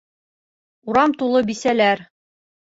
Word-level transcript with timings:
Урам 0.93 1.13
тулы 1.19 1.43
бисәләр! 1.51 2.03